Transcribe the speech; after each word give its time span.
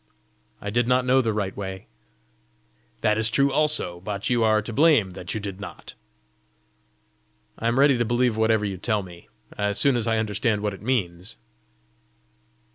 "I 0.59 0.71
did 0.71 0.87
not 0.87 1.05
know 1.05 1.21
the 1.21 1.31
right 1.31 1.55
way." 1.55 1.85
"That 3.01 3.19
is 3.19 3.29
true 3.29 3.53
also 3.53 3.99
but 3.99 4.31
you 4.31 4.43
are 4.43 4.59
to 4.59 4.73
blame 4.73 5.11
that 5.11 5.35
you 5.35 5.39
did 5.39 5.59
not." 5.61 5.93
"I 7.59 7.67
am 7.67 7.77
ready 7.77 7.99
to 7.99 8.03
believe 8.03 8.35
whatever 8.35 8.65
you 8.65 8.77
tell 8.79 9.03
me 9.03 9.29
as 9.59 9.77
soon 9.77 9.95
as 9.95 10.07
I 10.07 10.17
understand 10.17 10.61
what 10.63 10.73
it 10.73 10.81
means." 10.81 11.37